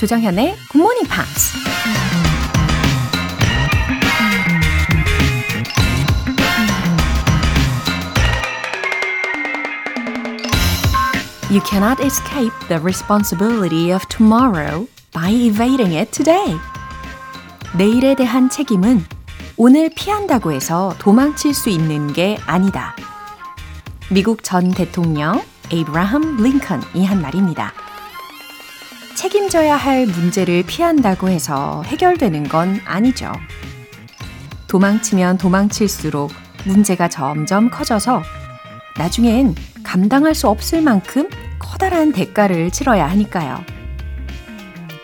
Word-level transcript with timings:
조정현의 0.00 0.56
Morning 0.74 1.06
Pops. 1.10 1.52
You 11.50 11.60
cannot 11.68 12.02
escape 12.02 12.50
the 12.68 12.80
responsibility 12.80 13.92
of 13.92 14.02
tomorrow 14.08 14.88
by 15.12 15.30
evading 15.30 15.94
it 15.94 16.10
today. 16.12 16.56
내일에 17.76 18.14
대한 18.14 18.48
책임은 18.48 19.04
오늘 19.58 19.90
피한다고 19.94 20.52
해서 20.52 20.94
도망칠 20.98 21.52
수 21.52 21.68
있는 21.68 22.14
게 22.14 22.38
아니다. 22.46 22.96
미국 24.10 24.42
전 24.44 24.70
대통령 24.70 25.42
에이브라함 25.70 26.38
링컨이 26.38 27.04
한 27.04 27.20
말입니다. 27.20 27.74
책임져야 29.20 29.76
할 29.76 30.06
문제를 30.06 30.62
피한다고 30.62 31.28
해서 31.28 31.82
해결되는 31.84 32.48
건 32.48 32.80
아니죠. 32.86 33.30
도망치면 34.66 35.36
도망칠수록 35.36 36.32
문제가 36.64 37.06
점점 37.08 37.68
커져서 37.68 38.22
나중엔 38.96 39.56
감당할 39.82 40.34
수 40.34 40.48
없을 40.48 40.80
만큼 40.80 41.28
커다란 41.58 42.12
대가를 42.12 42.70
치러야 42.70 43.10
하니까요. 43.10 43.62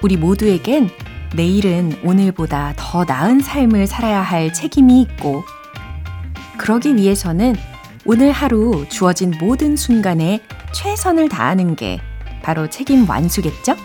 우리 0.03 0.17
모두에겐 0.17 0.89
내일은 1.35 2.01
오늘보다 2.03 2.73
더 2.75 3.05
나은 3.05 3.41
삶을 3.41 3.87
살아야 3.87 4.23
할 4.23 4.51
책임이 4.51 5.03
있고, 5.03 5.45
그러기 6.57 6.97
위해서는 6.97 7.55
오늘 8.07 8.33
하루 8.33 8.87
주어진 8.89 9.35
모든 9.39 9.77
순간에 9.77 10.41
최선을 10.73 11.29
다하는 11.29 11.77
게 11.77 12.01
바로 12.43 12.71
책임 12.71 13.07
완수겠죠? 13.07 13.77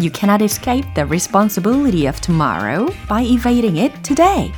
You 0.00 0.10
cannot 0.10 0.42
escape 0.42 0.84
the 0.94 1.06
responsibility 1.06 2.08
of 2.08 2.20
tomorrow 2.20 2.90
by 3.08 3.22
evading 3.22 3.78
it 3.78 3.92
today. 4.02 4.50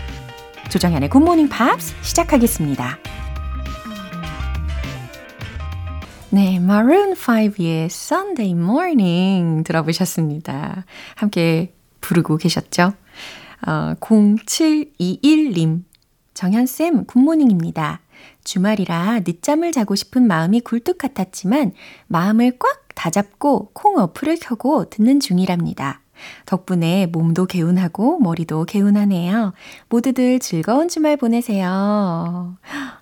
조정현의 0.71 1.11
Good 1.11 1.23
Morning 1.23 1.53
Pops 1.55 1.95
시작하겠습니다. 2.01 2.99
네, 6.31 6.57
Maroon 6.57 7.13
5의 7.13 7.87
Sunday 7.87 8.53
Morning 8.53 9.63
들어보셨습니다. 9.65 10.87
함께 11.15 11.75
부르고 12.01 12.39
계셨죠? 12.39 12.95
어, 13.67 13.95
0721님, 14.01 15.85
정현쌤 16.33 17.05
good 17.05 17.26
morning입니다. 17.26 18.01
주말이라 18.45 19.21
늦잠을 19.21 19.73
자고 19.73 19.95
싶은 19.95 20.27
마음이 20.27 20.61
굴뚝 20.61 20.99
같았지만 20.99 21.73
마음을 22.07 22.59
꽉 22.59 22.87
다잡고 22.95 23.71
콩 23.73 23.99
어플을 23.99 24.39
켜고 24.41 24.89
듣는 24.91 25.21
중이랍니다. 25.21 26.01
덕분에 26.47 27.07
몸도 27.07 27.47
개운하고 27.47 28.19
머리도 28.21 28.65
개운하네요. 28.65 29.53
모두들 29.89 30.39
즐거운 30.39 30.89
주말 30.89 31.17
보내세요. 31.17 32.57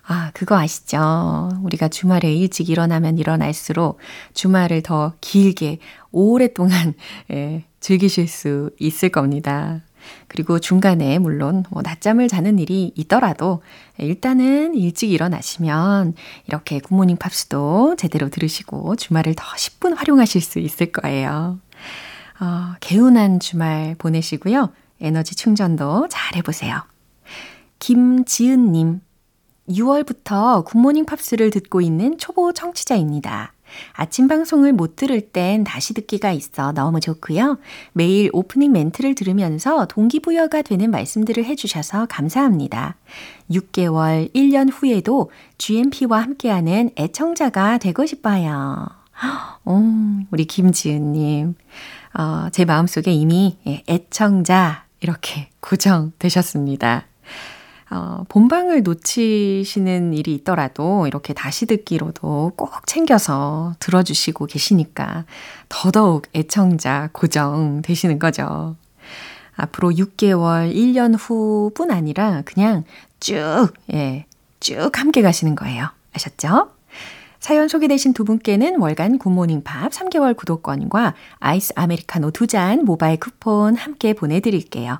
아, 0.07 0.31
그거 0.33 0.57
아시죠? 0.57 1.49
우리가 1.63 1.87
주말에 1.87 2.33
일찍 2.33 2.69
일어나면 2.69 3.17
일어날수록 3.17 3.99
주말을 4.33 4.83
더 4.83 5.13
길게 5.21 5.79
오랫동안 6.11 6.93
예, 7.31 7.63
즐기실 7.79 8.27
수 8.27 8.71
있을 8.79 9.09
겁니다. 9.09 9.81
그리고 10.27 10.59
중간에 10.59 11.19
물론 11.19 11.63
뭐 11.69 11.81
낮잠을 11.81 12.27
자는 12.27 12.59
일이 12.59 12.91
있더라도 12.95 13.61
일단은 13.97 14.75
일찍 14.75 15.11
일어나시면 15.11 16.13
이렇게 16.47 16.79
굿모닝 16.79 17.17
팝스도 17.17 17.95
제대로 17.97 18.29
들으시고 18.29 18.95
주말을 18.95 19.35
더 19.35 19.43
10분 19.43 19.95
활용하실 19.95 20.41
수 20.41 20.59
있을 20.59 20.91
거예요. 20.91 21.59
어, 22.39 22.75
개운한 22.81 23.39
주말 23.39 23.95
보내시고요. 23.97 24.71
에너지 25.01 25.35
충전도 25.35 26.07
잘 26.09 26.35
해보세요. 26.35 26.81
김지은님, 27.79 29.01
6월부터 29.69 30.63
굿모닝 30.65 31.05
팝스를 31.05 31.49
듣고 31.49 31.81
있는 31.81 32.17
초보 32.17 32.53
청취자입니다. 32.53 33.54
아침 33.93 34.27
방송을 34.27 34.73
못 34.73 34.95
들을 34.95 35.21
땐 35.21 35.63
다시 35.63 35.93
듣기가 35.93 36.31
있어 36.31 36.71
너무 36.71 36.99
좋고요. 36.99 37.57
매일 37.93 38.29
오프닝 38.33 38.71
멘트를 38.71 39.15
들으면서 39.15 39.85
동기부여가 39.87 40.61
되는 40.61 40.91
말씀들을 40.91 41.45
해주셔서 41.45 42.07
감사합니다. 42.07 42.95
6개월, 43.51 44.33
1년 44.33 44.69
후에도 44.71 45.31
GMP와 45.57 46.21
함께하는 46.21 46.91
애청자가 46.97 47.77
되고 47.77 48.05
싶어요. 48.05 48.87
오, 49.65 49.81
우리 50.31 50.45
김지은님. 50.45 51.55
어, 52.17 52.47
제 52.51 52.65
마음속에 52.65 53.11
이미 53.11 53.57
예, 53.67 53.83
애청자 53.87 54.85
이렇게 55.01 55.49
고정되셨습니다. 55.59 57.05
어, 57.95 58.25
본방을 58.27 58.83
놓치시는 58.83 60.13
일이 60.13 60.35
있더라도 60.35 61.07
이렇게 61.07 61.33
다시 61.33 61.65
듣기로도 61.65 62.51
꼭 62.57 62.85
챙겨서 62.85 63.73
들어주시고 63.79 64.47
계시니까 64.47 65.23
더더욱 65.69 66.23
애청자 66.35 67.09
고정 67.13 67.81
되시는 67.81 68.19
거죠. 68.19 68.75
앞으로 69.55 69.91
6개월, 69.91 70.75
1년 70.75 71.15
후뿐 71.17 71.89
아니라 71.89 72.41
그냥 72.43 72.83
쭉, 73.21 73.69
예, 73.93 74.25
쭉 74.59 74.89
함께 74.93 75.21
가시는 75.21 75.55
거예요. 75.55 75.87
아셨죠? 76.13 76.71
사연 77.39 77.67
소개되신 77.69 78.13
두 78.13 78.25
분께는 78.25 78.79
월간 78.79 79.19
굿모닝 79.19 79.63
팝스 79.63 79.91
3개월 79.91 80.35
구독권과 80.35 81.13
아이스 81.39 81.71
아메리카노 81.77 82.31
두 82.31 82.47
잔 82.47 82.83
모바일 82.83 83.19
쿠폰 83.19 83.75
함께 83.75 84.13
보내드릴게요. 84.13 84.99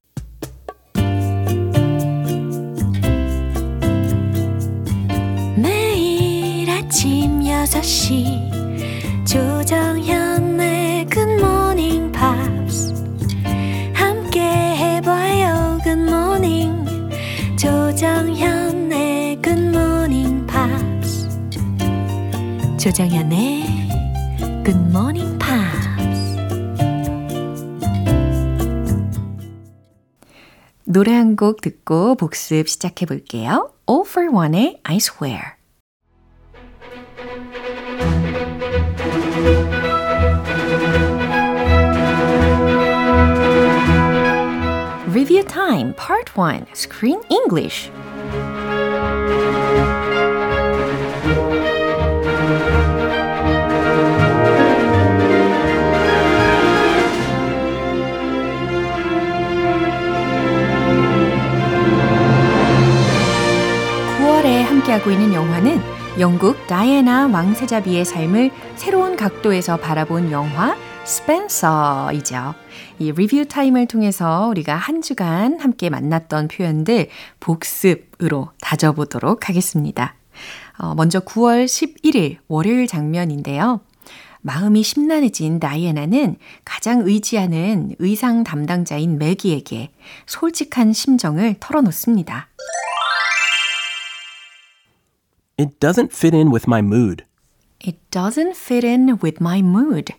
5시. 7.61 8.49
조정현의 9.27 11.05
굿모닝 11.05 12.11
팝스 12.11 12.91
함께 13.93 14.41
해봐요 14.41 15.77
good 15.83 16.20
morning 16.20 16.85
조정현의 17.59 19.41
굿모닝 19.43 20.47
팝스 20.47 21.29
조정현의 22.79 23.63
굿모닝 24.65 25.37
팝스 25.37 25.61
노래 30.85 31.13
한 31.13 31.35
곡 31.35 31.61
듣고 31.61 32.15
복습 32.15 32.67
시작해 32.67 33.05
볼게요. 33.05 33.71
All 33.87 34.03
for 34.05 34.29
One의 34.33 34.79
I 34.83 34.97
Swear. 34.97 35.60
Review 45.31 45.47
Time 45.47 45.93
Part 45.93 46.35
1 46.35 46.65
Screen 46.73 47.21
English. 47.29 47.89
함께하고 64.65 65.11
있는 65.11 65.33
영화는 65.33 65.79
영국 66.19 66.67
다이애나 66.67 67.27
왕세자비의 67.27 68.03
삶을 68.03 68.51
새로운 68.75 69.15
각도에서 69.15 69.77
바라본 69.77 70.31
영화 70.31 70.75
스펜서이죠. 71.05 72.53
이 72.99 73.11
review 73.11 73.45
time을 73.45 73.87
통해서 73.87 74.47
우리가 74.47 74.75
한 74.75 75.01
주간 75.01 75.59
함께 75.59 75.89
만났던 75.89 76.47
표현들 76.47 77.09
복습으로 77.39 78.51
다져보도록 78.61 79.49
하겠습니다. 79.49 80.15
어, 80.77 80.95
먼저 80.95 81.19
9월 81.19 81.65
11일 81.65 82.37
월요일 82.47 82.87
장면인데요. 82.87 83.81
마음이 84.41 84.81
심란해진 84.83 85.59
다이애나는 85.59 86.37
가장 86.65 87.01
의지하는 87.01 87.95
의상 87.99 88.43
담당자인 88.43 89.17
매기에게 89.19 89.91
솔직한 90.25 90.93
심정을 90.93 91.55
털어놓습니다. 91.59 92.47
It 95.59 95.79
doesn't 95.79 96.11
fit 96.11 96.35
in 96.35 96.47
with 96.47 96.65
my 96.67 96.79
mood. 96.79 97.23
It 97.85 97.99
doesn't 98.09 98.55
fit 98.55 98.85
in 98.85 99.17
with 99.23 99.37
my 99.39 99.59
mood. 99.59 100.13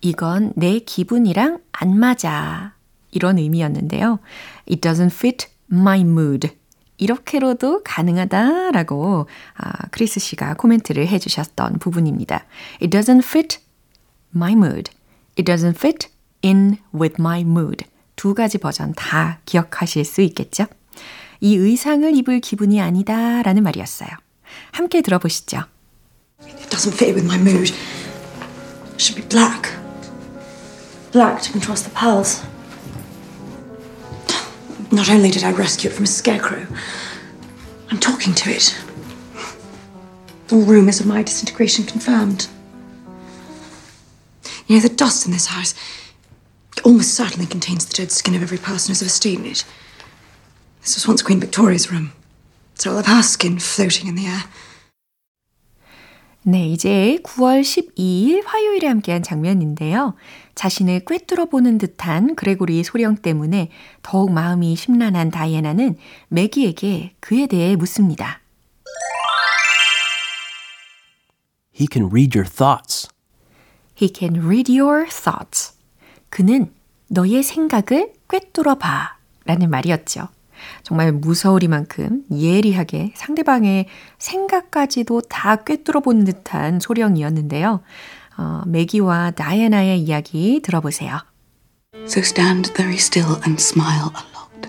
이건 0.00 0.52
내 0.56 0.78
기분이랑 0.78 1.60
안 1.72 1.98
맞아. 1.98 2.74
이런 3.10 3.38
의미였는데요. 3.38 4.20
It 4.68 4.80
doesn't 4.80 5.12
fit 5.12 5.46
my 5.70 6.00
mood. 6.00 6.50
이렇게로도 6.98 7.82
가능하다라고 7.84 9.28
아, 9.56 9.86
크리스 9.90 10.20
씨가 10.20 10.54
코멘트를 10.54 11.06
해주셨던 11.06 11.78
부분입니다. 11.78 12.44
It 12.82 12.88
doesn't 12.96 13.24
fit 13.24 13.58
my 14.34 14.52
mood. 14.52 14.90
It 15.38 15.44
doesn't 15.44 15.76
fit 15.76 16.08
in 16.44 16.78
with 16.94 17.16
my 17.18 17.40
mood. 17.40 17.84
두 18.16 18.34
가지 18.34 18.58
버전 18.58 18.94
다 18.94 19.40
기억하실 19.44 20.04
수 20.04 20.20
있겠죠? 20.22 20.66
이 21.40 21.56
의상을 21.56 22.16
입을 22.16 22.40
기분이 22.40 22.80
아니다 22.80 23.42
라는 23.42 23.62
말이었어요. 23.62 24.08
함께 24.72 25.02
들어보시죠. 25.02 25.62
It 26.42 26.68
doesn't 26.68 26.94
fit 26.94 27.14
with 27.14 27.24
my 27.24 27.38
mood. 27.38 27.72
Should 28.98 29.14
be 29.14 29.28
black. 29.28 29.87
Black 31.12 31.42
to 31.42 31.52
contrast 31.52 31.84
the 31.84 31.90
pearls. 31.90 32.44
Not 34.90 35.10
only 35.10 35.30
did 35.30 35.44
I 35.44 35.52
rescue 35.52 35.90
it 35.90 35.94
from 35.94 36.04
a 36.04 36.08
scarecrow, 36.08 36.66
I'm 37.90 37.98
talking 37.98 38.34
to 38.34 38.50
it. 38.50 38.78
All 40.50 40.62
rumours 40.62 41.00
of 41.00 41.06
my 41.06 41.22
disintegration 41.22 41.84
confirmed. 41.84 42.48
You 44.66 44.76
know, 44.76 44.82
the 44.82 44.94
dust 44.94 45.26
in 45.26 45.32
this 45.32 45.46
house 45.46 45.74
almost 46.84 47.14
certainly 47.14 47.46
contains 47.46 47.86
the 47.86 47.94
dead 47.94 48.12
skin 48.12 48.34
of 48.34 48.42
every 48.42 48.58
person 48.58 48.90
who's 48.90 49.02
ever 49.02 49.08
stayed 49.08 49.38
in 49.40 49.46
it. 49.46 49.64
This 50.82 50.94
was 50.94 51.08
once 51.08 51.22
Queen 51.22 51.40
Victoria's 51.40 51.90
room. 51.90 52.12
So 52.74 52.90
I'll 52.90 52.96
have 52.96 53.06
her 53.06 53.22
skin 53.22 53.58
floating 53.58 54.08
in 54.08 54.14
the 54.14 54.26
air. 54.26 54.44
네, 56.48 56.66
이제 56.66 57.18
9월 57.24 57.60
12일 57.60 58.42
화요일에 58.46 58.86
함께한 58.86 59.22
장면인데요. 59.22 60.14
자신을 60.54 61.04
꿰뚫어 61.04 61.44
보는 61.44 61.76
듯한 61.76 62.36
그레고리 62.36 62.82
소령 62.84 63.16
때문에 63.16 63.70
더욱 64.00 64.32
마음이 64.32 64.74
심란한 64.74 65.30
다이애나는 65.30 65.98
매기에게 66.28 67.12
그에 67.20 67.46
대해 67.48 67.76
묻습니다. 67.76 68.40
He 71.78 71.86
can 71.92 72.08
read 72.10 72.34
your 72.34 72.50
thoughts. 72.50 73.10
He 74.00 74.10
can 74.10 74.42
read 74.42 74.72
your 74.72 75.06
thoughts. 75.06 75.74
그는 76.30 76.72
너의 77.08 77.42
생각을 77.42 78.14
꿰뚫어 78.26 78.76
봐. 78.76 79.18
라는 79.44 79.68
말이었죠. 79.68 80.28
정말 80.82 81.12
무서우리만큼 81.12 82.24
예리하게 82.32 83.12
상대방의 83.16 83.86
생각까지도 84.18 85.22
다 85.22 85.56
꿰뚫어 85.56 86.00
보는 86.00 86.24
듯한 86.24 86.80
소령이었는데요. 86.80 87.80
어, 88.36 88.62
매기와 88.66 89.32
다이애나의 89.32 90.00
이야기 90.00 90.60
들어보세요. 90.62 91.20
So 92.06 92.20
stand 92.22 92.72
very 92.74 92.96
still 92.96 93.36
and 93.44 93.60
smile 93.60 94.12
a 94.14 94.22
lot. 94.34 94.68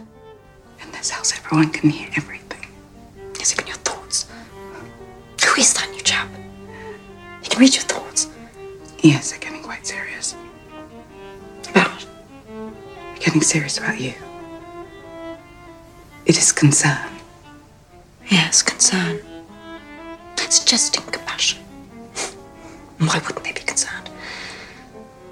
In 0.82 0.92
this 0.92 1.12
house, 1.14 1.34
everyone 1.38 1.72
can 1.72 1.90
hear 1.92 2.10
everything. 2.18 2.66
Is 3.40 3.54
even 3.54 3.68
your 3.68 3.78
thoughts? 3.84 4.28
Who 5.46 5.62
is 5.62 5.74
that 5.76 5.90
new 5.92 6.02
chap? 6.02 6.28
He 7.44 7.50
can 7.50 7.60
read 7.60 7.76
your 7.76 7.86
thoughts. 7.86 8.28
Yes, 9.04 9.32
they're 9.32 9.40
getting 9.40 9.62
quite 9.62 9.86
serious. 9.86 10.36
About 11.70 12.06
They're 12.48 13.20
getting 13.20 13.42
serious 13.42 13.78
about 13.78 14.00
you. 14.00 14.14
It 16.30 16.38
is 16.38 16.54
concern. 16.54 17.10
yes, 18.32 18.62
concern. 18.62 19.18
Suggesting 20.48 21.04
compassion. 21.12 21.60
Why 23.00 23.18
wouldn't 23.18 23.44
they 23.44 23.52
be 23.52 23.66
concerned? 23.66 24.12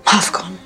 Half 0.08 0.32
gone. 0.34 0.58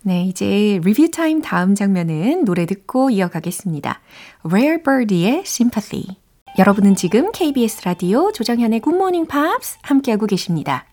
네, 0.00 0.24
이제 0.24 0.80
리뷰 0.82 1.10
타임 1.10 1.42
다음 1.42 1.74
장면은 1.74 2.46
노래 2.46 2.64
듣고 2.64 3.10
이어가겠습니다. 3.10 4.00
Rare 4.44 4.82
Birdie의 4.82 5.42
Sympathy. 5.44 6.16
여러분은 6.58 6.96
지금 6.96 7.32
KBS 7.32 7.82
라디오 7.84 8.32
조정현의 8.32 8.80
Good 8.80 8.96
Morning 8.96 9.28
Pops 9.30 9.76
함께하고 9.82 10.24
계십니다. 10.24 10.86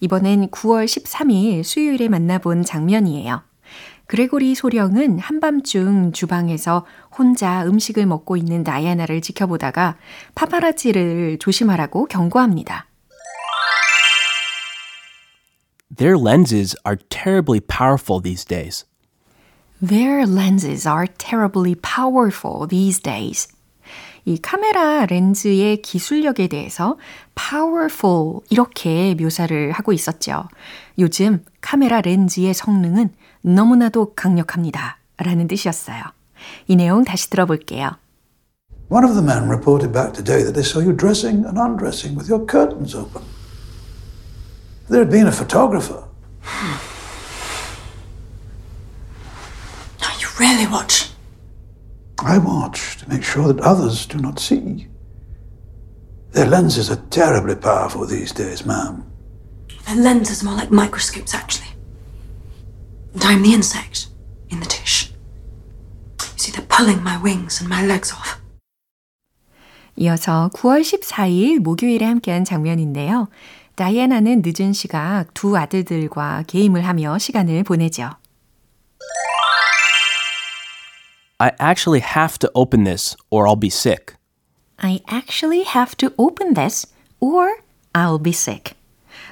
이번엔 0.00 0.48
9월 0.48 0.86
13일 0.86 1.62
수요일에 1.62 2.08
만나본 2.08 2.64
장면이에요. 2.64 3.47
그레고리 4.08 4.54
소령은 4.54 5.18
한밤중 5.18 6.12
주방에서 6.12 6.86
혼자 7.16 7.66
음식을 7.66 8.06
먹고 8.06 8.38
있는 8.38 8.64
다이아나를 8.64 9.20
지켜보다가 9.20 9.98
파파라치를 10.34 11.36
조심하라고 11.38 12.06
경고합니다. 12.06 12.86
Their 15.94 16.16
lenses 16.18 16.74
are 16.86 16.96
terribly 17.10 17.60
powerful 17.60 18.22
these 18.22 18.46
days. 18.46 18.86
Their 19.86 20.24
lenses 20.26 20.88
are 20.88 21.06
terribly 21.18 21.74
powerful 21.74 22.66
these 22.66 23.02
days. 23.02 23.48
이 24.24 24.38
카메라 24.40 25.04
렌즈의 25.04 25.82
기술력에 25.82 26.48
대해서 26.48 26.96
powerful 27.34 28.40
이렇게 28.48 29.14
묘사를 29.18 29.72
하고 29.72 29.92
있었죠. 29.92 30.48
요즘 30.98 31.44
카메라 31.60 32.00
렌즈의 32.00 32.54
성능은 32.54 33.10
너무나도 33.41 34.13
강력합니다. 34.15 34.97
라는 35.17 35.47
뜻이었어요. 35.47 36.01
이 36.67 36.75
내용 36.75 37.03
다시 37.03 37.29
들어볼게요. 37.29 37.91
One 38.89 39.05
of 39.05 39.15
the 39.15 39.23
men 39.23 39.49
reported 39.49 39.91
back 39.93 40.13
today 40.13 40.43
that 40.43 40.53
they 40.53 40.63
saw 40.63 40.79
you 40.79 40.93
dressing 40.95 41.45
and 41.45 41.57
undressing 41.57 42.15
with 42.15 42.29
your 42.29 42.45
curtains 42.45 42.93
open. 42.93 43.23
There 44.89 44.99
had 44.99 45.09
been 45.09 45.27
a 45.27 45.31
photographer. 45.31 46.03
Now 50.01 50.13
you 50.19 50.27
really 50.39 50.67
watch. 50.67 51.09
I 52.19 52.37
watch 52.37 52.97
to 52.99 53.09
make 53.09 53.23
sure 53.23 53.47
that 53.51 53.59
others 53.61 54.05
do 54.05 54.17
not 54.19 54.39
see. 54.39 54.87
Their 56.33 56.47
lenses 56.47 56.89
are 56.89 57.01
terribly 57.09 57.55
powerful 57.55 58.05
these 58.05 58.31
days, 58.31 58.65
ma'am. 58.65 59.05
Their 59.85 59.95
lenses 59.95 60.41
are 60.41 60.45
more 60.45 60.55
like 60.55 60.71
microscopes, 60.71 61.33
actually. 61.33 61.66
And 63.14 63.24
I'm 63.24 63.42
the 63.42 63.54
insect 63.54 64.08
in 64.50 64.60
the 64.60 64.66
dish. 64.66 65.12
You 66.20 66.38
see, 66.38 66.52
they're 66.52 66.66
pulling 66.68 67.02
my 67.02 67.16
wings 67.22 67.60
and 67.60 67.68
my 67.68 67.84
legs 67.84 68.12
off. 68.12 68.38
이어서 69.96 70.50
9월 70.54 70.82
14일 70.82 71.58
목요일에 71.58 72.04
함께한 72.04 72.44
장면인데요. 72.44 73.28
다이애나는 73.74 74.42
늦은 74.44 74.72
시각 74.72 75.26
두 75.34 75.56
아들들과 75.56 76.44
게임을 76.46 76.86
하며 76.86 77.18
시간을 77.18 77.64
보내죠. 77.64 78.10
I 81.38 81.50
actually 81.60 82.02
have 82.02 82.38
to 82.38 82.50
open 82.54 82.84
this 82.84 83.16
or 83.30 83.46
I'll 83.46 83.58
be 83.58 83.68
sick. 83.68 84.16
I 84.78 85.00
actually 85.08 85.64
have 85.64 85.96
to 85.98 86.10
open 86.16 86.54
this 86.54 86.86
or 87.20 87.62
I'll 87.92 88.22
be 88.22 88.32
sick. 88.32 88.74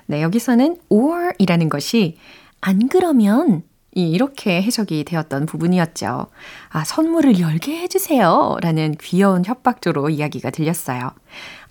네, 0.06 0.23
여기서는 0.23 0.78
or 0.88 1.33
이라는 1.38 1.68
것이 1.68 2.18
안 2.61 2.89
그러면 2.89 3.63
이렇게 3.93 4.61
해석이 4.63 5.05
되었던 5.05 5.47
부분이었죠. 5.47 6.27
아, 6.69 6.85
선물을 6.85 7.41
열게 7.41 7.79
해주세요. 7.79 8.59
라는 8.61 8.95
귀여운 9.01 9.45
협박조로 9.45 10.11
이야기가 10.11 10.51
들렸어요. 10.51 11.13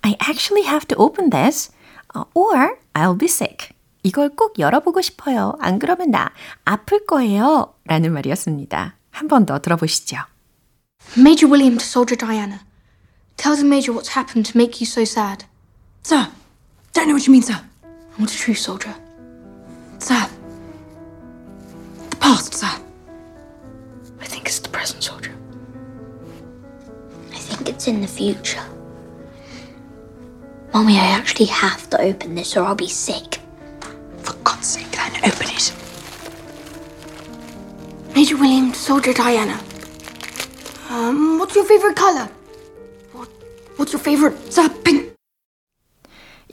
I 0.02 0.16
actually 0.28 0.66
have 0.66 0.86
to 0.88 0.98
open 1.00 1.30
this 1.30 1.70
or 2.34 2.76
I'll 2.94 3.18
be 3.18 3.26
sick. 3.26 3.68
이걸 4.02 4.30
꼭 4.30 4.58
열어보고 4.58 5.02
싶어요. 5.02 5.54
안 5.60 5.78
그러면 5.78 6.10
나 6.10 6.30
아플 6.64 7.06
거예요. 7.06 7.74
라는 7.84 8.12
말이었습니다. 8.12 8.96
한 9.10 9.28
번 9.28 9.46
더 9.46 9.58
들어보시죠. 9.60 10.16
Major 11.16 11.50
William 11.50 11.78
to 11.78 11.84
Soldier 11.84 12.16
Diana. 12.18 12.60
Tell 13.36 13.56
the 13.56 13.66
Major 13.66 13.92
what's 13.96 14.16
happened 14.16 14.50
to 14.50 14.58
make 14.58 14.80
you 14.80 14.86
so 14.86 15.02
sad. 15.02 15.44
Sir, 16.02 16.28
don't 16.92 17.06
know 17.08 17.14
what 17.14 17.26
you 17.26 17.32
mean, 17.32 17.42
sir. 17.42 17.58
What's 18.18 18.34
true, 18.36 18.54
Soldier? 18.54 18.94
Sir. 19.98 20.26
Future. 28.26 28.66
Mommy, 30.72 30.98
I 30.98 31.06
actually 31.18 31.46
have 31.46 31.88
to 31.90 32.00
open 32.00 32.34
this 32.34 32.56
or 32.56 32.62
I'll 32.64 32.74
be 32.74 32.88
sick. 32.88 33.38
For 34.24 34.34
God's 34.42 34.66
sake, 34.66 34.90
then 34.90 35.12
open 35.30 35.46
it. 35.58 35.72
Major 38.16 38.36
William 38.36 38.74
Soldier 38.74 39.12
Diana. 39.12 39.60
Um, 40.90 41.38
what's 41.38 41.54
your 41.54 41.64
favorite 41.66 41.94
color? 41.94 42.28
What, 43.12 43.28
what's 43.76 43.92
your 43.92 44.00
favorite? 44.00 44.34
Sir, 44.52 44.68
pink. 44.68 44.85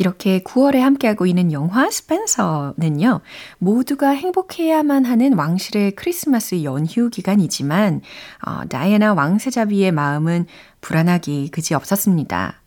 이렇게 0.04 0.44
9월에 0.44 0.80
함께하고 0.80 1.26
있는 1.26 1.54
영화 1.54 1.90
스펜서는요, 1.90 3.22
모두가 3.58 4.10
행복해야만 4.10 5.06
하는 5.06 5.34
왕실의 5.34 5.92
크리스마스 5.96 6.62
연휴 6.66 7.10
기간이지만, 7.10 8.02
어, 8.46 8.66
다이애나 8.68 9.14
왕세자비의 9.14 9.94
마음은 9.94 10.48
불안하기 10.82 11.52
그지 11.52 11.74
없었습니다. 11.74 12.62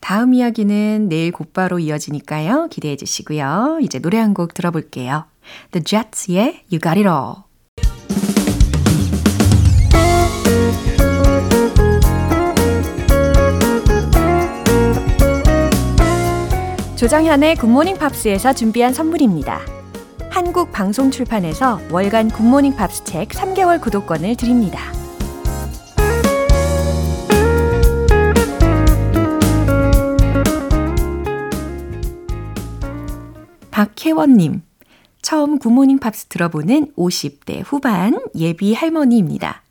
다음 0.00 0.34
이야기는 0.34 1.08
내일 1.08 1.32
곧바로 1.32 1.78
이어지니까요. 1.78 2.68
기대해 2.68 2.96
주시고요. 2.96 3.78
이제 3.80 3.98
노래 3.98 4.18
한 4.18 4.34
곡 4.34 4.52
들어볼게요. 4.52 5.24
The 5.70 5.82
Jets의 5.82 6.64
You 6.70 6.78
Got 6.78 6.98
It 6.98 7.08
All. 7.08 7.51
조정현의 17.02 17.56
굿모닝 17.56 17.98
팝스에서 17.98 18.52
준비한 18.52 18.94
선물입니다. 18.94 19.58
한국 20.30 20.70
방송 20.70 21.10
출판에서 21.10 21.80
월간 21.90 22.30
굿모닝 22.30 22.76
팝스 22.76 23.02
책 23.02 23.30
3개월 23.30 23.80
구독권을 23.80 24.36
드립니다. 24.36 24.78
박혜원님, 33.72 34.62
처음 35.22 35.58
굿모닝 35.58 35.98
팝스 35.98 36.26
들어보는 36.26 36.92
50대 36.96 37.62
후반 37.64 38.16
예비 38.36 38.74
할머니입니다. 38.74 39.64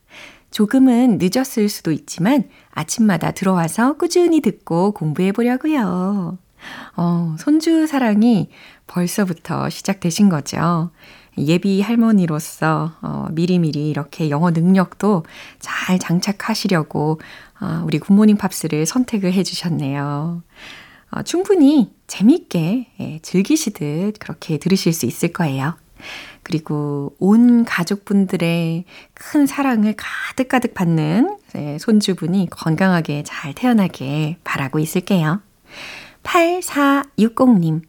조금은 0.51 1.17
늦었을 1.21 1.69
수도 1.69 1.93
있지만 1.93 2.49
아침마다 2.71 3.31
들어와서 3.31 3.93
꾸준히 3.93 4.41
듣고 4.41 4.91
공부해 4.91 5.31
보려고요. 5.31 6.37
어, 6.95 7.35
손주 7.39 7.87
사랑이 7.87 8.49
벌써부터 8.87 9.69
시작되신 9.69 10.29
거죠. 10.29 10.91
예비 11.37 11.81
할머니로서 11.81 12.93
어, 13.01 13.27
미리미리 13.31 13.89
이렇게 13.89 14.29
영어 14.29 14.51
능력도 14.51 15.25
잘 15.59 15.97
장착하시려고 15.97 17.21
어, 17.61 17.83
우리 17.85 17.99
굿모닝 17.99 18.37
팝스를 18.37 18.85
선택을 18.85 19.33
해주셨네요. 19.33 20.43
어, 21.11 21.23
충분히 21.23 21.93
재밌게 22.07 22.87
예, 22.99 23.19
즐기시듯 23.21 24.19
그렇게 24.19 24.57
들으실 24.57 24.93
수 24.93 25.05
있을 25.05 25.33
거예요. 25.33 25.75
그리고 26.43 27.15
온 27.19 27.63
가족분들의 27.63 28.85
큰 29.13 29.45
사랑을 29.45 29.93
가득가득 29.95 30.73
받는 30.73 31.37
예, 31.55 31.77
손주분이 31.79 32.47
건강하게 32.49 33.23
잘 33.23 33.53
태어나게 33.53 34.37
바라고 34.43 34.79
있을게요. 34.79 35.41
8460님. 36.23 37.81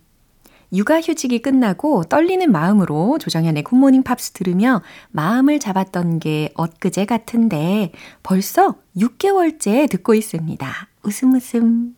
육아휴직이 0.72 1.40
끝나고 1.42 2.04
떨리는 2.04 2.50
마음으로 2.50 3.18
조정현의 3.18 3.62
굿모닝 3.62 4.04
팝스 4.04 4.32
들으며 4.32 4.80
마음을 5.10 5.58
잡았던 5.58 6.18
게 6.18 6.50
엊그제 6.54 7.04
같은데 7.04 7.92
벌써 8.22 8.76
6개월째 8.96 9.90
듣고 9.90 10.14
있습니다. 10.14 10.72
웃음 11.02 11.34
웃음. 11.34 11.94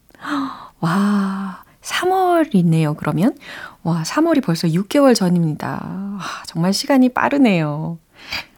와, 0.80 1.62
3월이네요, 1.82 2.96
그러면? 2.96 3.36
와, 3.84 4.02
3월이 4.02 4.42
벌써 4.42 4.66
6개월 4.66 5.14
전입니다. 5.14 6.16
와, 6.18 6.20
정말 6.46 6.72
시간이 6.72 7.10
빠르네요. 7.10 7.98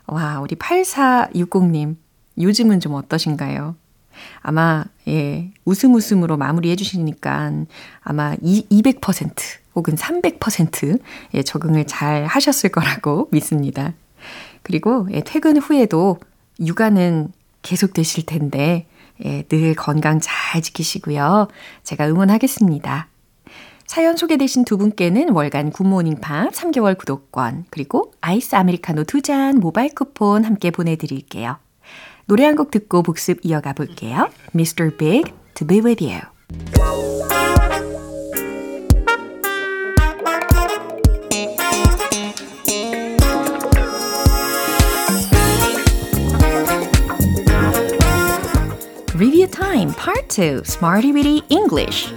와, 0.07 0.41
우리 0.41 0.55
8460님. 0.57 1.97
요즘은 2.39 2.81
좀 2.81 2.95
어떠신가요? 2.95 3.77
아마, 4.41 4.85
예, 5.09 5.51
웃음 5.65 5.95
웃음으로 5.95 6.37
마무리해 6.37 6.77
주시니까 6.77 7.53
아마 8.01 8.35
200% 8.37 9.33
혹은 9.75 9.95
300% 9.95 11.01
예, 11.35 11.43
적응을 11.43 11.87
잘 11.87 12.25
하셨을 12.27 12.71
거라고 12.71 13.29
믿습니다. 13.33 13.93
그리고 14.63 15.09
예, 15.13 15.23
퇴근 15.25 15.57
후에도 15.59 16.19
육아는 16.61 17.33
계속 17.63 17.93
되실 17.93 18.25
텐데, 18.27 18.87
예, 19.25 19.43
늘 19.43 19.75
건강 19.75 20.21
잘 20.21 20.63
지키시고요. 20.63 21.49
제가 21.85 22.07
응원하겠습니다. 22.09 23.09
사연 23.87 24.17
소개되신 24.17 24.65
두 24.65 24.79
분께는 24.79 25.31
월간 25.31 25.71
굿모닝 25.71 26.21
팝 26.21 26.51
3개월 26.53 26.99
구독권, 26.99 27.67
그리고 27.71 28.13
아이스 28.21 28.57
아메리카노 28.57 29.05
두 29.05 29.21
잔 29.21 29.59
모바일 29.61 29.95
쿠폰 29.95 30.45
함께 30.45 30.71
보내드릴게요. 30.73 31.57
노래 32.27 32.45
한 32.45 32.57
곡 32.57 32.71
듣고 32.71 33.03
복습 33.03 33.41
이어가 33.45 33.73
볼게요. 33.73 34.29
Mr. 34.55 34.97
Big, 34.97 35.33
To 35.55 35.67
Be 35.67 35.81
With 35.81 36.03
You. 36.03 36.21
Review 49.15 49.47
Time 49.47 49.93
Part 49.95 50.29
2 50.29 50.63
Smarty 50.65 51.13
Weedy 51.13 51.43
English 51.49 52.13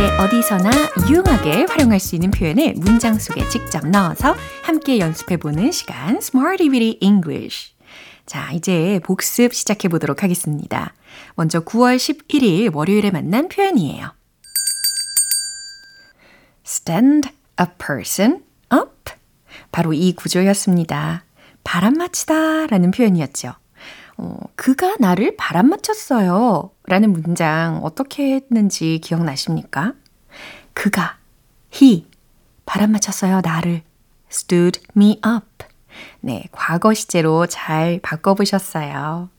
언제 0.00 0.16
어디서나 0.16 0.70
유용하게 1.10 1.66
활용할 1.68 2.00
수 2.00 2.14
있는 2.14 2.30
표현을 2.30 2.72
문장 2.76 3.18
속에 3.18 3.46
직접 3.50 3.86
넣어서 3.86 4.34
함께 4.62 4.98
연습해보는 4.98 5.72
시간 5.72 6.16
Smarty 6.16 6.70
Weedy 6.70 6.98
English 7.02 7.74
자, 8.24 8.50
이제 8.52 8.98
복습 9.04 9.52
시작해 9.52 9.88
보도록 9.88 10.22
하겠습니다. 10.22 10.94
먼저 11.34 11.60
9월 11.60 11.96
11일 11.96 12.74
월요일에 12.74 13.10
만난 13.10 13.50
표현이에요. 13.50 14.14
stand 16.66 17.28
a 17.60 17.66
person 17.78 18.42
up. 18.72 19.12
바로 19.70 19.92
이 19.92 20.14
구조였습니다. 20.14 21.24
바람맞히다 21.62 22.68
라는 22.68 22.90
표현이었죠. 22.90 23.52
어, 24.22 24.36
그가 24.54 24.96
나를 24.98 25.36
바람맞혔어요. 25.36 26.70
라는 26.84 27.12
문장 27.12 27.80
어떻게 27.82 28.34
했는지 28.34 28.98
기억나십니까? 29.02 29.94
그가, 30.74 31.16
he, 31.74 32.06
바람맞혔어요. 32.66 33.40
나를. 33.40 33.82
stood 34.30 34.80
me 34.96 35.20
up. 35.26 35.66
네, 36.20 36.44
과거 36.52 36.92
시제로 36.92 37.46
잘 37.46 37.98
바꿔보셨어요. 38.02 39.30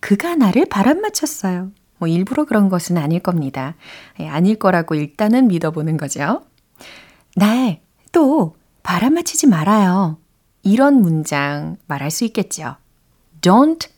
그가 0.00 0.34
나를 0.34 0.66
바람맞혔어요. 0.66 1.70
뭐 1.98 2.08
일부러 2.08 2.44
그런 2.44 2.68
것은 2.68 2.98
아닐 2.98 3.20
겁니다. 3.20 3.74
예, 4.20 4.28
아닐 4.28 4.56
거라고 4.58 4.94
일단은 4.96 5.48
믿어보는 5.48 5.96
거죠. 5.96 6.42
날 7.36 7.84
또 8.14 8.54
바람맞히지 8.84 9.48
말아요. 9.48 10.18
이런 10.62 11.02
문장 11.02 11.76
말할 11.86 12.10
수 12.12 12.24
있겠죠. 12.24 12.76
Don't 13.42 13.88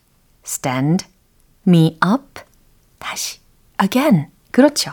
stand 0.46 1.06
me 1.66 1.98
up. 2.04 2.40
다시. 2.98 3.40
again. 3.82 4.28
그렇죠. 4.50 4.92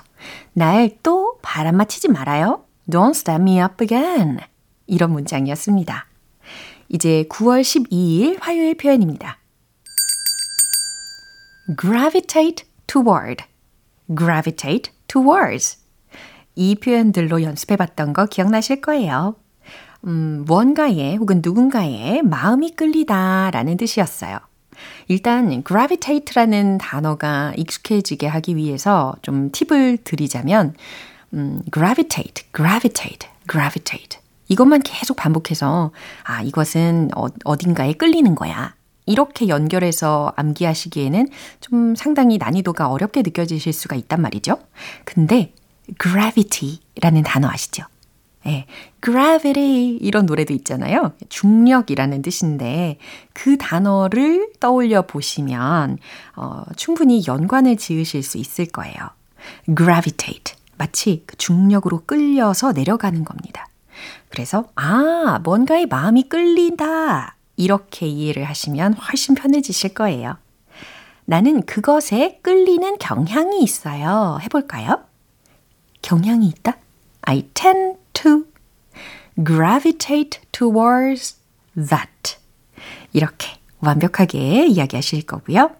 날 0.53 0.89
또 1.03 1.37
바람맞히지 1.41 2.09
말아요. 2.09 2.65
Don't 2.89 3.11
stand 3.11 3.49
me 3.49 3.61
up 3.61 3.83
again. 3.83 4.39
이런 4.87 5.11
문장이었습니다. 5.11 6.07
이제 6.89 7.25
9월 7.29 7.61
12일 7.61 8.37
화요일 8.41 8.75
표현입니다. 8.75 9.39
gravitate 11.79 12.65
toward, 12.87 13.45
gravitate 14.15 14.91
towards. 15.07 15.77
이 16.55 16.75
표현들로 16.75 17.41
연습해 17.41 17.77
봤던 17.77 18.13
거 18.13 18.25
기억나실 18.25 18.81
거예요. 18.81 19.35
음, 20.05 20.43
뭔가에 20.45 21.15
혹은 21.15 21.41
누군가에 21.43 22.21
마음이 22.21 22.71
끌리다 22.71 23.49
라는 23.51 23.77
뜻이었어요. 23.77 24.39
일단 25.07 25.63
gravitate라는 25.63 26.77
단어가 26.77 27.53
익숙해지게 27.57 28.27
하기 28.27 28.55
위해서 28.55 29.15
좀 29.21 29.51
팁을 29.51 29.97
드리자면 30.03 30.73
음, 31.33 31.61
gravitate, 31.73 32.45
gravitate, 32.55 33.29
gravitate 33.49 34.19
이것만 34.47 34.81
계속 34.81 35.17
반복해서 35.17 35.91
아 36.23 36.41
이것은 36.41 37.09
어, 37.15 37.27
어딘가에 37.43 37.93
끌리는 37.93 38.35
거야. 38.35 38.75
이렇게 39.05 39.49
연결해서 39.49 40.31
암기하시기에는 40.37 41.27
좀 41.59 41.95
상당히 41.95 42.37
난이도가 42.37 42.89
어렵게 42.89 43.21
느껴지실 43.21 43.73
수가 43.73 43.95
있단 43.97 44.21
말이죠. 44.21 44.59
근데 45.03 45.53
gravity라는 46.01 47.23
단어 47.23 47.49
아시죠? 47.49 47.83
예, 48.45 48.65
gravity 49.01 49.97
이런 50.01 50.25
노래도 50.25 50.53
있잖아요. 50.53 51.13
중력이라는 51.29 52.21
뜻인데 52.21 52.97
그 53.33 53.57
단어를 53.57 54.49
떠올려 54.59 55.03
보시면 55.03 55.97
어, 56.35 56.63
충분히 56.75 57.23
연관을 57.25 57.77
지으실 57.77 58.23
수 58.23 58.37
있을 58.37 58.65
거예요. 58.65 58.95
gravitate 59.65 60.55
마치 60.77 61.23
그 61.25 61.37
중력으로 61.37 62.03
끌려서 62.05 62.73
내려가는 62.73 63.23
겁니다. 63.23 63.67
그래서 64.29 64.65
아 64.75 65.39
뭔가에 65.43 65.85
마음이 65.85 66.23
끌린다 66.23 67.35
이렇게 67.55 68.07
이해를 68.07 68.43
하시면 68.45 68.93
훨씬 68.93 69.35
편해지실 69.35 69.93
거예요. 69.93 70.37
나는 71.25 71.65
그것에 71.65 72.39
끌리는 72.41 72.97
경향이 72.97 73.63
있어요. 73.63 74.39
해볼까요? 74.41 75.03
경향이 76.01 76.47
있다? 76.47 76.77
I 77.21 77.43
tend 77.53 78.02
to. 78.13 78.45
gravitate 79.43 80.41
towards 80.51 81.37
that. 81.75 82.37
이렇게 83.13 83.47
완벽하게 83.79 84.67
이야기하실 84.67 85.25
거고요. 85.25 85.71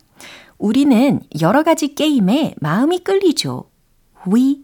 우리는 0.57 1.19
여러 1.41 1.63
가지 1.63 1.93
게임에 1.95 2.55
마음이 2.59 2.99
끌리죠. 2.99 3.69
We 4.31 4.61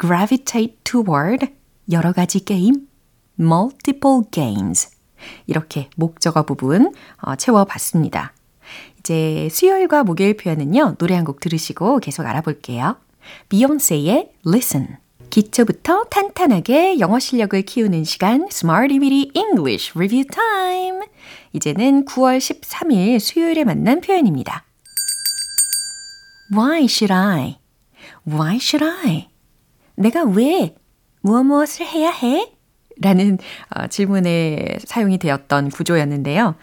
gravitate 0.00 0.78
toward 0.84 1.48
여러 1.90 2.12
가지 2.12 2.44
게임, 2.44 2.88
multiple 3.38 4.22
games. 4.30 4.90
이렇게 5.46 5.88
목적어 5.96 6.44
부분 6.44 6.92
어, 7.22 7.36
채워봤습니다. 7.36 8.32
이제 8.98 9.48
수요일과 9.50 10.04
목요일 10.04 10.36
표현은요, 10.36 10.96
노래 10.98 11.14
한 11.14 11.24
곡 11.24 11.40
들으시고 11.40 11.98
계속 11.98 12.26
알아볼게요. 12.26 12.96
비욘세의 13.48 14.32
Listen. 14.46 15.03
기초부터 15.34 16.04
탄탄하게 16.04 17.00
영어 17.00 17.18
실력을 17.18 17.60
키우는 17.60 18.04
시간 18.04 18.46
Smarty 18.52 19.00
Weedy 19.00 19.32
English 19.34 19.90
Review 19.96 20.24
Time. 20.30 21.08
이제는 21.52 22.04
9월 22.04 22.38
13일 22.38 23.18
수요일에 23.18 23.64
만난 23.64 24.00
표현입니다. 24.00 24.64
Why 26.56 26.84
should 26.84 27.12
I? 27.12 27.58
Why 28.24 28.58
should 28.58 28.84
I? 28.84 29.28
내가 29.96 30.22
왜 30.22 30.76
무엇 31.20 31.42
무엇을 31.42 31.84
해야 31.84 32.12
해? 32.12 32.52
라는 33.00 33.38
어, 33.70 33.88
질문에 33.88 34.78
사용이 34.84 35.18
되었던 35.18 35.70
구조였는데요. 35.70 36.54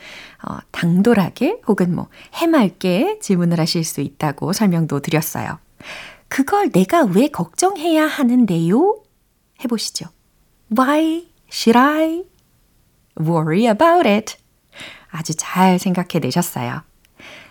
어, 0.48 0.58
당돌하게 0.72 1.60
혹은 1.68 1.94
뭐 1.94 2.08
해맑게 2.36 3.20
질문을 3.20 3.60
하실 3.60 3.84
수 3.84 4.00
있다고 4.00 4.54
설명도 4.54 5.02
드렸어요. 5.02 5.60
그걸 6.32 6.70
내가 6.70 7.04
왜 7.04 7.28
걱정해야 7.28 8.08
하는데요? 8.08 9.04
해보시죠. 9.66 10.06
Why 10.72 11.28
should 11.52 11.78
I 11.78 12.24
worry 13.20 13.66
about 13.66 14.08
it? 14.08 14.38
아주 15.10 15.36
잘 15.36 15.78
생각해 15.78 16.20
내셨어요. 16.22 16.84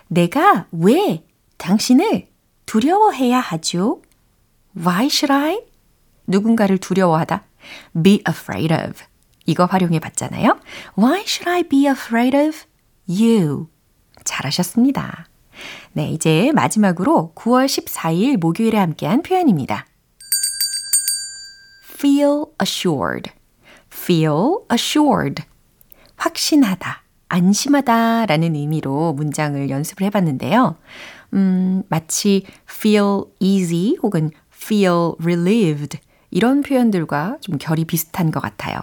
내가 0.07 0.65
왜 0.71 1.23
당신을 1.57 2.27
두려워해야 2.65 3.39
하죠? 3.39 4.01
Why 4.75 5.05
should 5.05 5.31
I? 5.31 5.61
누군가를 6.25 6.79
두려워하다. 6.79 7.43
be 8.01 8.23
afraid 8.27 8.73
of. 8.73 9.03
이거 9.45 9.65
활용해 9.65 9.99
봤잖아요. 9.99 10.59
Why 10.97 11.21
should 11.21 11.47
I 11.47 11.61
be 11.61 11.85
afraid 11.85 12.35
of 12.35 12.57
you? 13.07 13.67
잘하셨습니다. 14.23 15.27
네, 15.93 16.09
이제 16.09 16.51
마지막으로 16.53 17.33
9월 17.35 17.65
14일 17.65 18.37
목요일에 18.37 18.77
함께한 18.77 19.21
표현입니다. 19.21 19.85
feel 21.83 22.45
assured. 22.61 23.31
feel 23.93 24.57
assured. 24.71 25.43
확신하다, 26.15 27.03
안심하다 27.29 28.25
라는 28.27 28.55
의미로 28.55 29.13
문장을 29.13 29.69
연습을 29.69 30.05
해봤는데요. 30.07 30.77
음, 31.33 31.83
마치 31.89 32.45
feel 32.69 33.23
easy 33.39 33.95
혹은 34.01 34.31
feel 34.53 35.13
relieved 35.19 35.99
이런 36.29 36.61
표현들과 36.61 37.37
좀 37.41 37.57
결이 37.57 37.85
비슷한 37.85 38.31
것 38.31 38.39
같아요. 38.39 38.79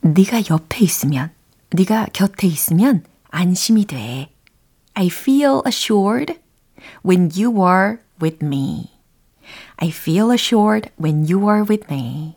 네가 0.00 0.42
옆에 0.50 0.84
있으면, 0.84 1.30
네가 1.70 2.06
곁에 2.12 2.46
있으면 2.46 3.04
안심이 3.30 3.86
돼. 3.86 4.31
I 4.94 5.06
feel 5.08 5.62
assured 5.66 6.38
when 7.02 7.30
you 7.34 7.62
are 7.62 7.98
with 8.20 8.44
me. 8.44 8.90
I 9.78 9.88
feel 9.88 10.30
assured 10.30 10.90
when 10.96 11.26
you 11.28 11.48
are 11.48 11.64
with 11.68 11.86
me. 11.90 12.36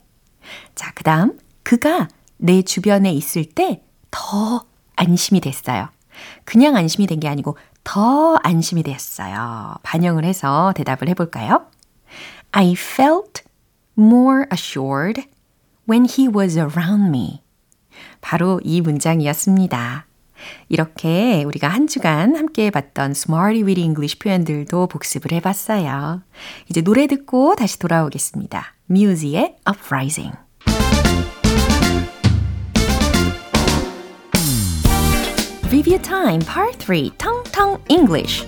자, 0.75 0.91
그 0.95 1.03
다음, 1.03 1.38
그가 1.63 2.08
내 2.38 2.62
주변에 2.62 3.12
있을 3.13 3.45
때 3.45 3.82
더 4.12 4.65
안심이 4.95 5.41
됐어요. 5.41 5.89
그냥 6.45 6.75
안심이 6.77 7.06
된 7.08 7.19
게 7.19 7.27
아니고 7.27 7.58
더 7.84 8.36
안심이 8.43 8.82
됐어요. 8.84 9.75
반영을 9.84 10.23
해서 10.23 10.71
대답을 10.75 11.10
해볼까요? 11.10 11.65
I 12.51 12.73
felt 12.73 13.43
more 13.97 14.45
assured 14.51 15.27
when 15.89 16.06
he 16.10 16.27
was 16.30 16.58
around 16.58 17.08
me. 17.10 17.41
바로 18.21 18.62
이 18.63 18.80
문장이었습니다. 18.82 20.06
이렇게 20.69 21.43
우리가 21.43 21.67
한 21.67 21.88
주간 21.88 22.36
함께 22.36 22.69
봤던 22.71 23.12
Smarty 23.12 23.63
with 23.63 23.79
English 23.79 24.19
표현들도 24.19 24.88
복습을 24.88 25.31
해봤어요. 25.34 26.21
이제 26.69 26.81
노래 26.81 27.08
듣고 27.08 27.55
다시 27.55 27.79
돌아오겠습니다. 27.79 28.73
뮤지의 28.88 29.58
Uprising. 29.69 30.36
Review 35.67 36.01
Time 36.01 36.39
Part 36.45 36.86
3 36.86 37.12
텅텅 37.17 37.79
English 37.89 38.45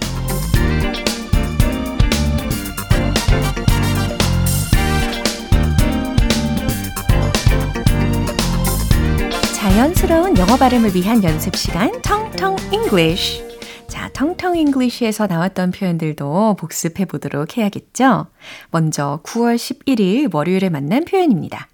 자연스러운 9.78 10.36
영어 10.40 10.58
발음을 10.58 10.96
위한 10.96 11.24
연습 11.24 11.56
시간 11.56 12.02
텅텅 12.02 12.56
English. 12.74 13.44
자, 13.88 14.10
텅텅 14.12 14.56
English에서 14.56 15.28
나왔던 15.28 15.70
표현들도 15.70 16.56
복습해 16.56 17.06
보도록 17.06 17.58
해야겠죠? 17.58 18.26
먼저 18.72 19.22
9월 19.24 19.56
11일 19.56 20.34
월요일에 20.34 20.70
만난 20.70 21.06
표현입니다. 21.06 21.68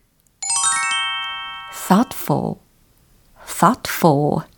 thoughtful, 1.87 2.55
thoughtful, 3.47 4.49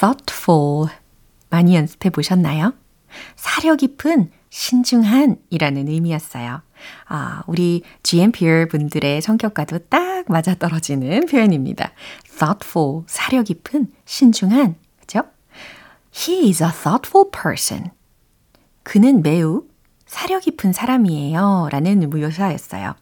thoughtful. 0.00 0.88
많이 1.50 1.76
연습해 1.76 2.08
보셨나요? 2.08 2.72
사려 3.36 3.76
깊은 3.76 4.30
신중한 4.48 5.36
이라는 5.50 5.86
의미였어요. 5.88 6.62
아, 7.06 7.42
우리 7.46 7.82
GMPR 8.02 8.68
분들의 8.68 9.20
성격과도 9.22 9.78
딱 9.88 10.24
맞아 10.28 10.54
떨어지는 10.54 11.26
표현입니다. 11.26 11.92
thoughtful, 12.38 13.02
사려 13.06 13.42
깊은, 13.42 13.92
신중한, 14.04 14.76
그죠? 15.00 15.22
He 16.14 16.48
is 16.48 16.62
a 16.62 16.70
thoughtful 16.70 17.30
person. 17.30 17.90
그는 18.82 19.22
매우 19.22 19.64
사려 20.06 20.40
깊은 20.40 20.72
사람이에요. 20.72 21.68
라는 21.70 22.08
묘사였어요. 22.10 22.94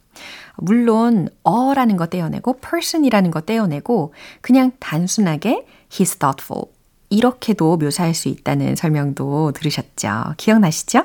물론 0.56 1.28
어라는 1.42 1.96
거 1.96 2.06
떼어내고 2.06 2.60
person이라는 2.60 3.30
거 3.30 3.40
떼어내고 3.42 4.14
그냥 4.40 4.72
단순하게 4.80 5.66
he's 5.90 6.18
thoughtful 6.18 6.66
이렇게도 7.10 7.76
묘사할 7.76 8.14
수 8.14 8.28
있다는 8.28 8.74
설명도 8.74 9.52
들으셨죠? 9.52 10.34
기억나시죠? 10.36 11.04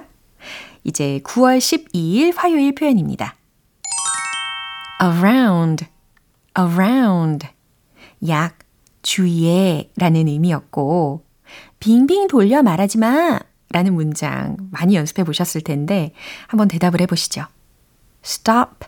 이제 0.84 1.22
9월 1.24 1.58
12일 1.58 2.34
화요일 2.36 2.76
표현입니다. 2.76 3.36
around, 5.02 5.86
around. 6.58 7.48
약, 8.28 8.60
주위에 9.02 9.92
라는 9.98 10.28
의미였고, 10.28 11.26
빙빙 11.80 12.28
돌려 12.28 12.62
말하지 12.62 13.00
마 13.00 13.40
라는 13.72 13.94
문장 13.94 14.58
많이 14.72 14.96
연습해 14.96 15.24
보셨을 15.24 15.62
텐데, 15.62 16.14
한번 16.48 16.68
대답을 16.68 17.02
해 17.02 17.06
보시죠. 17.06 17.46
Stop 18.24 18.88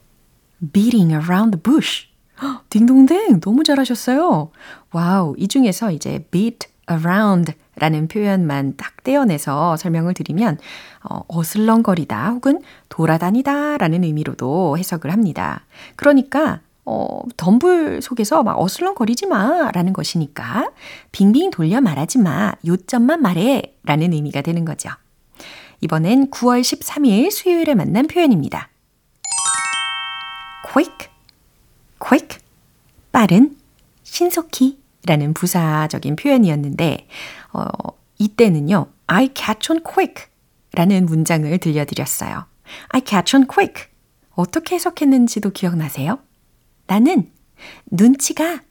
beating 0.72 1.12
around 1.12 1.58
the 1.58 1.62
bush. 1.62 2.08
딩동댕! 2.70 3.40
너무 3.40 3.64
잘하셨어요. 3.64 4.52
와우, 4.92 5.36
이 5.38 5.48
중에서 5.48 5.92
이제 5.92 6.28
beat 6.32 6.68
around 6.90 7.54
라는 7.76 8.08
표현만 8.08 8.76
딱 8.78 9.04
떼어내서 9.04 9.78
설명을 9.78 10.14
드리면 10.14 10.58
어, 11.04 11.22
어슬렁거리다 11.28 12.30
혹은 12.32 12.62
돌아다니다 12.90 13.78
라는 13.78 14.04
의미로도 14.04 14.78
해석을 14.78 15.12
합니다. 15.12 15.66
그러니까 15.96 16.62
어, 16.86 17.22
덤불 17.38 18.02
속에서 18.02 18.44
막 18.44 18.60
어슬렁거리지 18.60 19.28
마 19.28 19.72
라는 19.72 19.94
것이니까 19.94 20.72
빙빙 21.12 21.52
돌려 21.52 21.82
말하지 21.82 22.20
마 22.20 22.52
요점만 22.66 23.22
말해 23.22 23.76
라는 23.84 24.14
의미가 24.14 24.42
되는 24.42 24.66
거죠. 24.66 24.90
이번엔 25.82 26.30
9월 26.30 26.62
13일 26.62 27.32
수요일에 27.32 27.76
만난 27.76 28.08
표현입니다. 28.08 28.70
quick, 30.72 31.10
quick, 32.00 32.40
빠른, 33.12 33.58
신속히 34.04 34.83
라는 35.06 35.34
부사적인 35.34 36.16
표현이었는데, 36.16 37.08
어, 37.54 37.66
이때는요, 38.18 38.88
I 39.08 39.30
catch 39.36 39.72
on 39.72 39.84
quick 39.84 40.26
라는 40.74 41.06
문장을 41.06 41.56
들려드렸어요. 41.58 42.46
I 42.90 43.02
catch 43.06 43.36
on 43.36 43.48
quick. 43.48 43.86
어떻게 44.32 44.76
해석했는지도 44.76 45.52
기억나세요? 45.52 46.20
나는 46.88 47.32
눈치가 47.86 48.62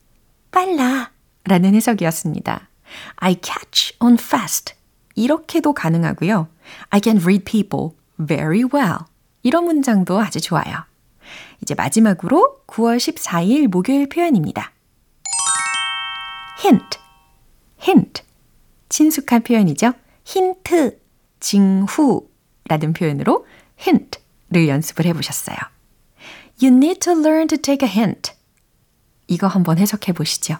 빨라 0.50 1.10
라는 1.44 1.74
해석이었습니다. 1.74 2.68
I 3.16 3.36
catch 3.42 3.96
on 4.00 4.14
fast. 4.14 4.74
이렇게도 5.14 5.72
가능하고요. 5.74 6.48
I 6.90 7.00
can 7.02 7.18
read 7.18 7.44
people 7.44 7.90
very 8.18 8.62
well. 8.62 8.98
이런 9.42 9.64
문장도 9.64 10.20
아주 10.20 10.40
좋아요. 10.40 10.84
이제 11.60 11.74
마지막으로 11.74 12.62
9월 12.66 12.96
14일 12.96 13.68
목요일 13.68 14.08
표현입니다. 14.08 14.71
Hint, 16.64 16.98
hint. 17.86 18.22
친숙한 18.88 19.42
표현이죠. 19.42 19.92
힌트, 20.24 21.00
징후라는 21.40 22.92
표현으로 22.94 23.46
hint를 23.80 24.68
연습을 24.68 25.06
해보셨어요. 25.06 25.56
You 26.62 26.74
need 26.76 27.00
to 27.00 27.12
learn 27.12 27.48
to 27.48 27.58
take 27.58 27.88
a 27.88 27.92
hint. 27.92 28.32
이거 29.26 29.46
한번 29.46 29.78
해석해 29.78 30.12
보시죠. 30.12 30.58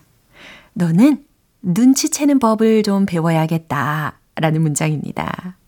너는 0.73 1.25
눈치채는 1.61 2.39
법을 2.39 2.83
좀 2.83 3.07
배워야겠다. 3.07 4.19
라는 4.37 4.63
문장입니다. 4.63 5.59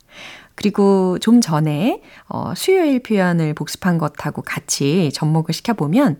그리고 0.54 1.18
좀 1.18 1.40
전에 1.40 2.02
어, 2.28 2.54
수요일 2.56 3.02
표현을 3.02 3.54
복습한 3.54 3.98
것하고 3.98 4.42
같이 4.42 5.10
접목을 5.12 5.52
시켜보면 5.52 6.18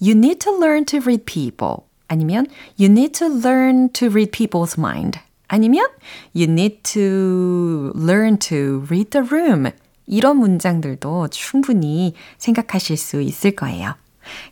You 0.00 0.12
need 0.12 0.40
to 0.40 0.54
learn 0.56 0.84
to 0.84 1.00
read 1.00 1.24
people 1.24 1.86
아니면 2.08 2.46
You 2.78 2.90
need 2.90 3.12
to 3.18 3.26
learn 3.28 3.90
to 3.92 4.08
read 4.08 4.30
people's 4.30 4.78
mind 4.78 5.18
아니면 5.48 5.86
You 6.34 6.50
need 6.50 6.82
to 6.94 7.92
learn 7.96 8.38
to 8.38 8.84
read 8.88 9.10
the 9.10 9.26
room 9.26 9.70
이런 10.06 10.38
문장들도 10.38 11.28
충분히 11.28 12.14
생각하실 12.38 12.96
수 12.96 13.20
있을 13.20 13.52
거예요. 13.52 13.94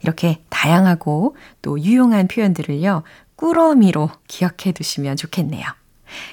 이렇게 0.02 0.42
다양하고 0.50 1.36
또 1.62 1.80
유용한 1.80 2.28
표현들을요, 2.28 3.02
꾸러미로 3.36 4.10
기억해 4.28 4.72
두시면 4.72 5.16
좋겠네요. 5.16 5.64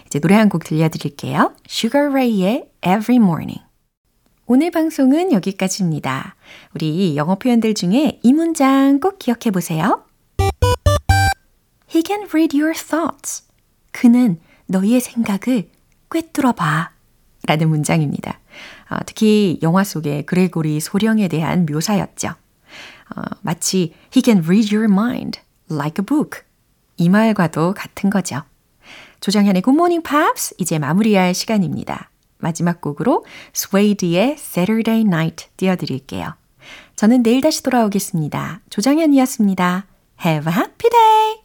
이제 0.05 0.19
노래 0.19 0.35
한 0.35 0.49
곡 0.49 0.63
들려드릴게요. 0.63 1.53
Sugar 1.67 2.09
Ray의 2.09 2.65
Every 2.85 3.15
Morning. 3.17 3.61
오늘 4.45 4.69
방송은 4.71 5.31
여기까지입니다. 5.31 6.35
우리 6.75 7.15
영어 7.15 7.35
표현들 7.35 7.73
중에 7.73 8.19
이 8.21 8.33
문장 8.33 8.99
꼭 8.99 9.17
기억해 9.17 9.51
보세요. 9.51 10.03
He 11.93 12.03
can 12.05 12.27
read 12.29 12.57
your 12.57 12.73
thoughts. 12.77 13.43
그는 13.91 14.39
너희의 14.67 15.01
생각을 15.01 15.69
꿰뚫어 16.09 16.53
봐. 16.53 16.91
라는 17.47 17.69
문장입니다. 17.69 18.39
어, 18.89 18.97
특히 19.05 19.59
영화 19.63 19.83
속의 19.83 20.25
그레고리 20.25 20.79
소령에 20.79 21.27
대한 21.27 21.65
묘사였죠. 21.65 22.29
어, 22.29 23.21
마치 23.41 23.93
He 24.15 24.21
can 24.23 24.43
read 24.43 24.73
your 24.73 24.91
mind 24.91 25.39
like 25.69 26.01
a 26.01 26.05
book. 26.05 26.41
이 26.97 27.09
말과도 27.09 27.73
같은 27.73 28.09
거죠. 28.09 28.43
조정현의 29.21 29.61
Good 29.61 29.75
Morning 29.75 30.03
Pops 30.07 30.55
이제 30.57 30.79
마무리할 30.79 31.33
시간입니다. 31.33 32.09
마지막 32.37 32.81
곡으로 32.81 33.25
스웨이드의 33.53 34.35
Saturday 34.37 35.01
Night 35.01 35.47
띄워드릴게요. 35.57 36.33
저는 36.95 37.23
내일 37.23 37.41
다시 37.41 37.63
돌아오겠습니다. 37.63 38.61
조정현이었습니다. 38.69 39.85
Have 40.25 40.51
a 40.51 40.57
happy 40.57 40.89
day! 40.89 41.40